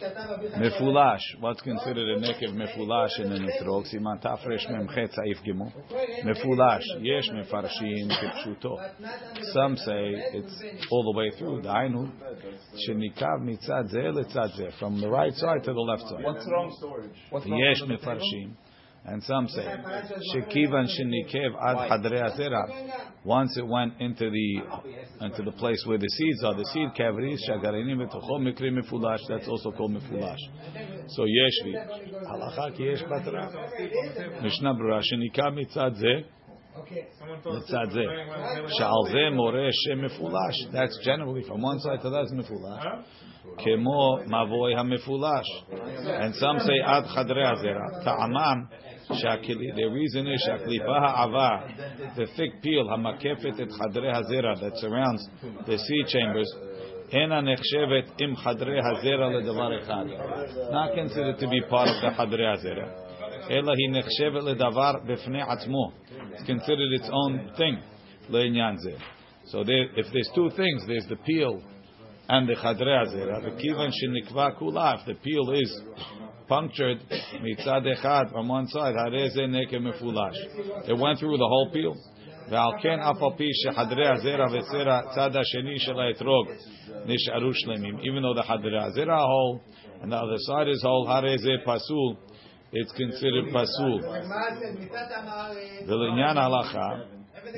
[0.00, 1.20] Mefulash.
[1.40, 3.86] What's considered a nekev mefulash in an etrog?
[3.92, 5.72] Siman tafresh memchet saif gimel.
[6.24, 6.84] Mefulash.
[7.00, 8.78] Yesh mefarshim kipshuto.
[9.52, 11.62] Some say it's all the way through.
[11.62, 12.10] Dainu
[12.88, 14.78] shenikav mitzad zeh letzad zeh.
[14.78, 16.24] From the right side to the left side.
[16.24, 17.46] What's wrong storage?
[17.46, 18.54] Yesh mefarshim.
[19.07, 19.63] And some say
[20.33, 22.63] shekivan shenikev ad hadrei azera.
[23.23, 24.61] Once it went into the
[25.21, 29.19] into the place where the seeds are, the seed cavities shagarinim v'tocho mikri mefulash.
[29.29, 30.39] That's also called mefulash.
[31.09, 31.75] So yeshvi
[32.25, 34.41] halacha ki yesh batra.
[34.41, 36.25] Mishnah Berurah shenikav mitzad zeh.
[37.45, 38.03] לצד זה,
[38.67, 42.85] שעל זה מורה שמפולש, that's generally from one side to the other מפולש,
[43.57, 45.47] כמו מבוי המפולש,
[46.05, 48.65] and some say עד חדרי הזרע, טעמם
[49.10, 49.74] Shakili.
[49.74, 55.28] The reason is shaklipaha ava, the thick peel hamakefet et chadre hazera that surrounds
[55.66, 56.50] the sea chambers.
[57.10, 60.70] Hena nechshevet im chadre hazera ledavar echad.
[60.70, 63.50] Not considered to be part of the chadre hazera.
[63.50, 65.92] Ela hi nechshevet ledavar b'fnei atzmo.
[66.32, 67.82] It's considered its own thing.
[68.30, 68.98] Leinyan zeh.
[69.46, 71.60] So there, if there's two things, there's the peel
[72.28, 73.42] and the chadre hazera.
[73.42, 75.00] The kivan shenikva kula.
[75.00, 75.80] If the peel is
[76.49, 80.35] punctured מצד אחד from one side, הרי זה נקב מפולש.
[80.83, 82.15] It went through the whole peel.
[82.49, 86.47] ועל כן אף על פי שחדרי הזרע וצרע צד השני של האתרוג
[87.05, 89.59] נשארו שלמים, even though the חדרי הזרע whole
[90.03, 92.15] and the other side is whole, הרי זה פסול,
[92.73, 94.01] it's considered פסול.
[95.87, 96.89] ולעניין ההלכה,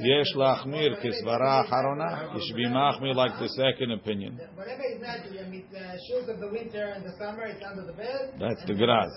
[0.00, 2.34] Yesh lachmir kisvara harona.
[2.34, 4.38] You should be machmir like the second opinion.
[4.54, 5.64] Whatever is natural, I mean,
[6.08, 8.34] shoes of the winter and the summer, it's under the bed.
[8.38, 9.10] That's the graz.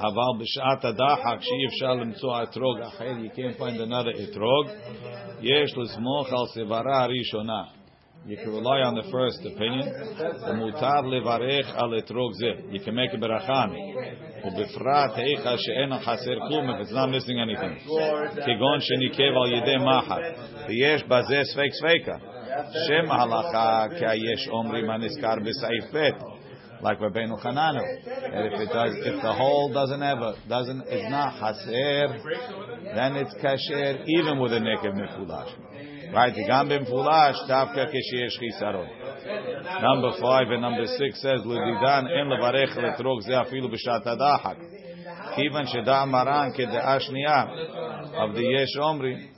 [0.00, 3.22] Aval b'shat adachak sheif shalim tzu atrog acher.
[3.22, 5.42] You can't find another etrog.
[5.42, 7.79] Yesh lismoch al sevara rishonah.
[8.27, 9.87] You can rely on the first opinion.
[10.49, 12.51] ומותר לברך על אתרוג זה.
[12.71, 13.65] You can make a ברכה.
[14.45, 17.89] ובפרט היכא שאין חסר כלום, if it's not missing anything.
[18.45, 20.21] כגון שניקב על ידי מחט.
[20.67, 22.17] ויש בזה ספק ספקה.
[22.87, 26.35] שם ההלכה כהיש אומרים הנזכר בסעיף ב'.
[26.81, 27.81] like Rabbeinu Hananu.
[28.35, 32.21] And if it does, if the hole doesn't have a, doesn't, it's not haser,
[32.95, 35.51] then it's kasher even with a nekev mefulash.
[36.12, 36.34] Right?
[39.82, 44.04] Number five and number six says l'didan en levarech letrog ze afilu b'shat
[45.66, 47.38] sheda maran kedea shniya
[48.16, 49.30] of the yesh omri.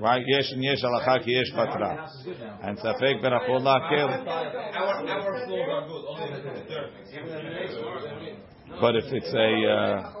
[0.00, 0.22] Right?
[0.26, 2.08] Yesh and yesh halacha ki yesh patra.
[2.62, 4.24] And safek berachol lakel.
[8.80, 10.12] But if it's a, uh,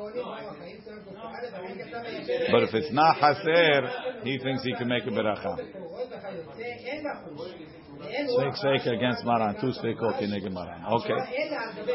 [2.52, 5.79] but if it's not haser, he thinks he can make a beracha.
[8.19, 10.83] Sveik sveik against Maran, two sveikot kineged Maran.
[10.85, 11.19] Okay.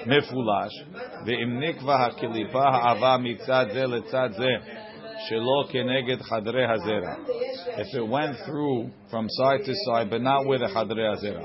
[0.07, 0.85] מפולש,
[1.27, 4.49] ואם נקבע הקליפה העבה מצד זה לצד זה,
[5.29, 7.15] שלא כנגד חדרי הזרע.
[7.77, 11.43] If it went through from side to side, but not with a חדרי הזרע.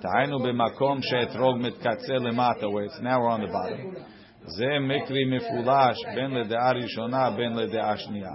[0.00, 3.98] דהיינו במקום שהאתרוג מתקצה למטה, where it's narrow on the bottom.
[4.44, 8.32] זה מקרי מפולש בין לדעה ראשונה בין לדעה שנייה.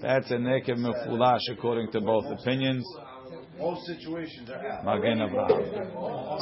[0.00, 2.84] That's a naked מפולש according to both opinions.
[3.59, 4.85] All situations are out.
[4.85, 5.93] Magen Avraham.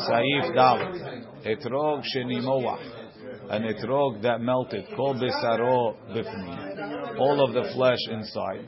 [0.10, 1.46] Saif Dalit.
[1.46, 3.52] Etrog Shenimoah.
[3.52, 4.86] An etrog that melted.
[4.96, 7.18] Kol besaro bifni.
[7.20, 8.68] All of the flesh inside.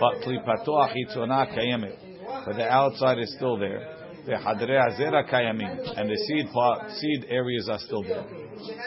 [0.00, 1.98] But klipato achitzona kayemet.
[2.46, 3.96] But the outside is still there.
[4.26, 5.98] The hadre azera kayamim.
[5.98, 8.24] And the seed pot, seed areas are still there.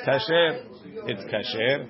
[0.08, 0.64] Kasher
[1.06, 1.88] it's kasher.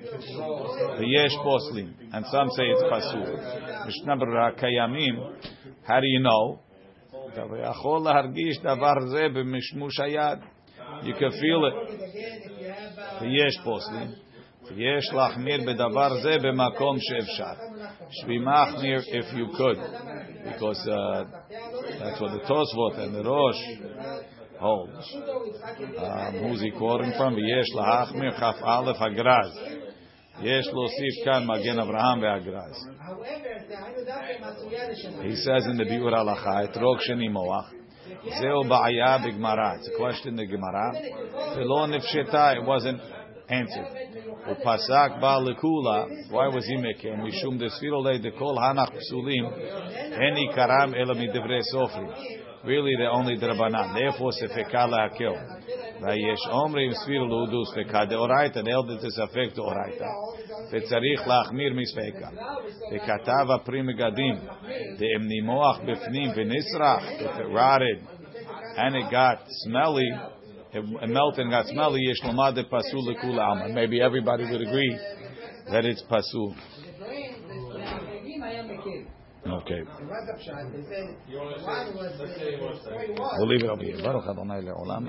[0.98, 3.86] The yesh poslim, and some say it's pasul.
[3.86, 5.36] Mishnah kayamim.
[5.82, 6.60] How do you know?
[7.37, 10.39] אתה יכול להרגיש דבר זה במשמוש היד.
[11.01, 11.91] You can feel it.
[13.21, 14.07] ויש פוסלים.
[14.75, 17.63] ויש להחמיר בדבר זה במקום שאפשר.
[18.09, 19.77] שבי מחמיר if you could.
[20.45, 21.23] Because uh,
[21.99, 23.61] that's what the Tosfot and the Rosh
[24.59, 25.15] holds.
[25.97, 27.33] Um, who's he quoting from?
[27.35, 29.76] ויש להחמיר כ"א הגרז.
[30.40, 32.76] Yes, Losif Kan Magen Avraham ve'Agraz.
[35.24, 37.70] He says in the Biur Halacha, Etrog Sheni Moach,
[38.40, 39.78] Zeo Ba'aya B'Gmara.
[39.78, 40.92] It's a question in the Gemara.
[40.94, 43.00] It wasn't
[43.48, 43.88] answered.
[44.48, 47.16] Upasak Ba'Lekula, why was he making?
[47.16, 49.44] Mishum Desfirole Dekol Hanach Psulim,
[50.16, 52.08] Heni Karam Elamidevre Sofri.
[52.64, 53.94] Really, they're only Drabanan.
[53.94, 55.36] Therefore, Sefekala akel.
[56.02, 60.06] ויש אומרים סביר להודו ספקה דאורייתא, נלדת ספק דאורייתא,
[60.72, 62.28] וצריך להחמיר מספקה.
[62.94, 64.34] וכתב הפרי מגדים,
[64.98, 68.18] דאם נימוח בפנים ונסרח, if it rotted,
[68.76, 70.10] and it got smelly,
[70.72, 73.66] it melted and got smelly, יש לומר דפסול לכול עלמא.
[73.74, 74.96] Maybe everybody would agree
[75.72, 76.54] that it's פסול.
[79.46, 79.82] Okay.
[83.38, 83.96] We'll leave it over here.
[84.02, 85.02] Baruch Adonai le'olam.